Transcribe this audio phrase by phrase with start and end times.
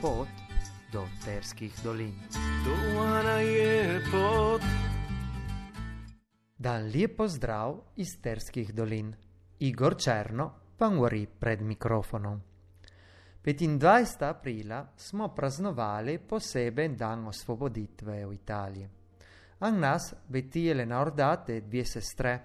[0.00, 0.28] pot
[0.92, 2.14] do terskih dolin.
[2.64, 4.62] Dovana je pot.
[6.58, 9.14] Dan lijepo zdrav iz terskih dolin.
[9.58, 12.42] Igor Černo pa govori pred mikrofonom.
[13.44, 14.28] 25.
[14.28, 18.88] aprila smo praznovali poseben dan osvoboditve v Italiji.
[19.58, 22.40] A nas betijele na ordate dvije sestre,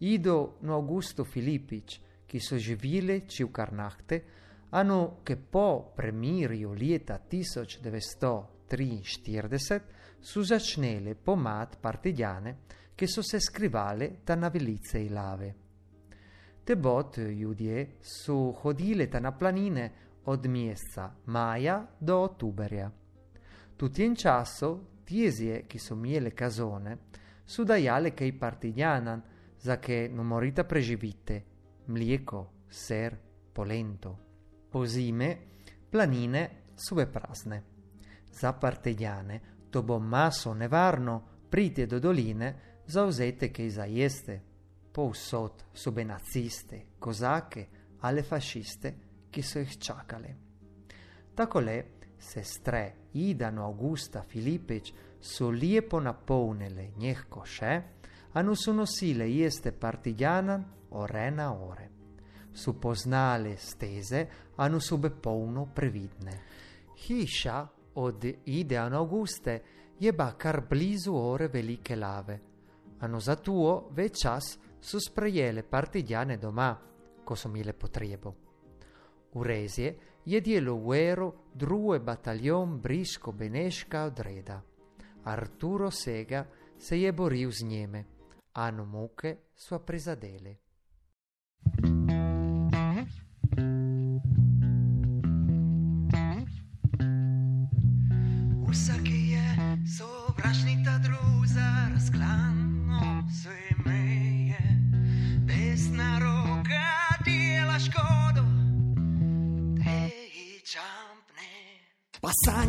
[0.00, 3.44] Ido no Augusto Filippic, ki so živeli ci
[4.70, 9.84] hanno che po premirio lieta 1943
[10.18, 12.58] su začnele pomat partigiane
[12.94, 15.54] che so se scrivale ta navelice i lave.
[16.62, 22.92] Te bot judje su hodile ta na planine od mjeseca maja do ottuberia.
[23.74, 27.08] Tutti in časo tiesie che so miele casone
[27.44, 29.22] su dajale che i partigianan
[29.56, 31.44] za che non morita preživite
[31.86, 33.18] mlijeko, ser,
[33.52, 34.29] polento.
[34.70, 35.38] Pozime,
[35.88, 37.64] planine sube prazne.
[38.30, 44.40] Za partigiane, to bo maso nevarno, prite do doline, zauzete che za jeste.
[44.92, 48.98] Povsod sube naciste, kozake, ale fasciste,
[49.28, 50.36] che so ih čakale.
[51.34, 57.82] Takole, sestre Idano Augusta Filipic so lijepo napolnile njeh koše,
[58.32, 61.99] a su nosile jeste partigianan ore na ore.
[62.52, 66.42] Su poznale steze, a nu su be polno previdne.
[66.96, 69.62] Hiša od Ideano Auguste
[69.98, 72.40] je ba kar blizu ore velike lave.
[73.00, 76.76] Ano za tuo ve čas su sprejele partigiane doma,
[77.24, 78.34] ko so mile potrebo.
[79.32, 84.60] Urezie je dielo uero drue bataljon brisko beneška odreda.
[85.24, 86.46] Arturo Sega
[86.78, 88.04] se je boril z njeme,
[88.52, 90.69] ano muke so prizadele.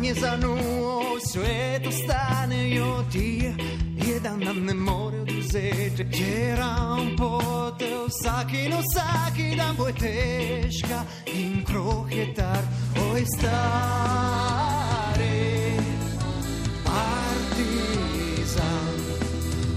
[0.02, 3.54] manje zanuo Sve to stane i odi
[4.06, 11.02] Jedan nam ne more oduzeti Jer on potel Saki no saki dan boj teška.
[11.26, 12.62] In krohetar
[13.12, 13.72] Oj stare
[16.84, 17.76] Partizan.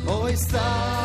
[0.08, 1.05] Oj stare.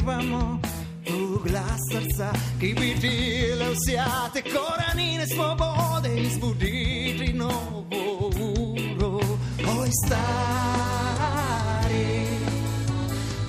[0.00, 0.60] прервемо
[1.06, 9.20] у glas srca, ki bi bile vsjate koranine svobode in zbuditi novo uro.
[9.78, 10.26] Oj, stari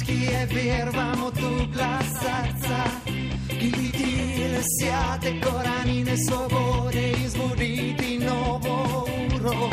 [0.00, 2.84] Do nas, ki je vervamo tu glas srca,
[3.48, 9.70] ki bi dile sjate koranine svobode izbuditi novo uro.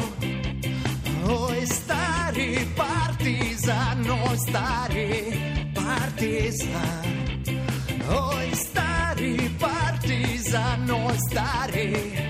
[1.30, 5.24] Oj, stari partizan, oj, stari
[5.76, 7.08] partizan,
[8.10, 12.27] Oj, stari partizan, oj, stari partizan.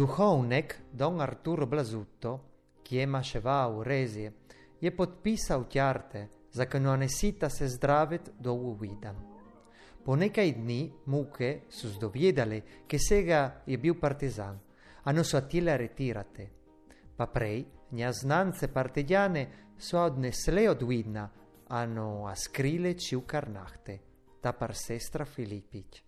[0.00, 2.40] Duhovnik Don Arturo Blasutto,
[2.82, 4.32] Chiema Sheva Urezie,
[4.80, 9.14] je potpisao tjarte za kanonesita se zdravit do uvida.
[10.04, 14.58] Po nekaj dni muke su zdovjedali ke sega je bil partizan,
[15.04, 16.48] a no su atile retirate.
[17.16, 19.48] Pa prej, njaznance partijane
[19.78, 21.28] su odnesle od vidna,
[21.68, 23.98] a skrile ci u karnahte,
[24.40, 26.02] ta par sestra Filipić.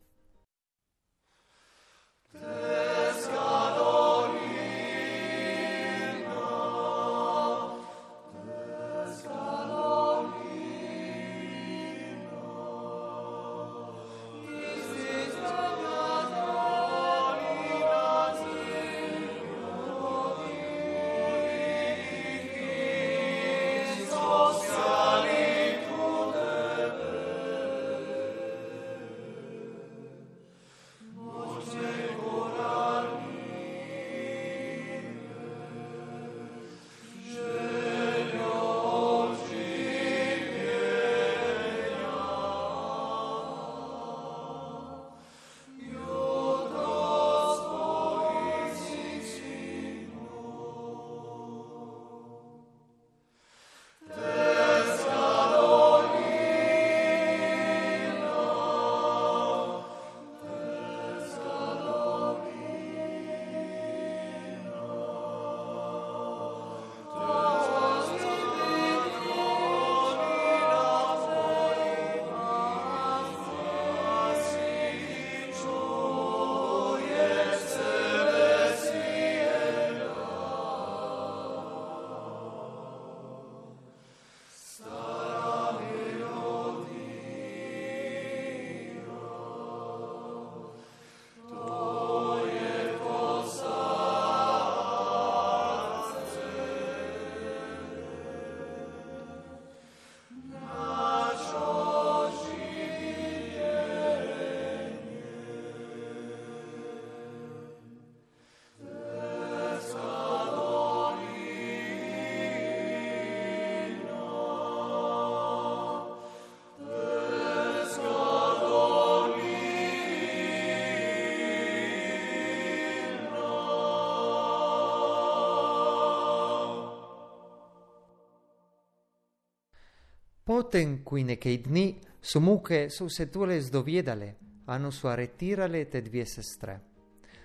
[130.73, 134.29] Potem, qui nekaj dni, so muke so se tole zdovjedale,
[134.73, 136.81] ano su aretirale te dvije sestre.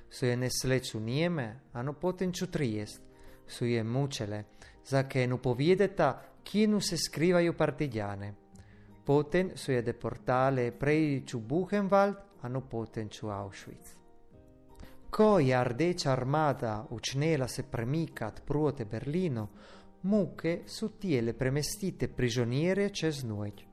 [0.09, 3.01] Su je nesle ču nijeme, ano potem ču trijest,
[3.47, 4.43] su je mučele,
[4.85, 5.39] za ke nu
[6.43, 8.33] kinu se skrivaju partidjane.
[9.05, 13.95] Potem su je deportale prej ču Buchenwald, ano potem ču Auschwitz.
[15.09, 19.49] Ko je ardeča armata učnela se premikat proti Berlino,
[20.07, 23.63] muke su tijele premestite prigioniere čez noč.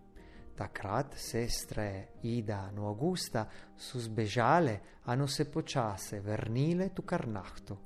[0.56, 7.76] Takrat sestre Ida in Augusta su zbežale, a no se počase vrnile tu Karnahtu.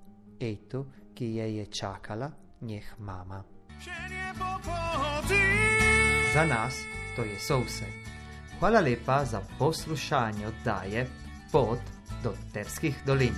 [0.41, 3.45] Eto, ki je je čakala njeh mama.
[6.35, 6.75] Za nas
[7.17, 7.87] to je so vse.
[8.59, 11.07] Hvala lepa za poslušanje oddaje
[11.53, 11.81] Pot
[12.23, 13.35] do Terskih dolin.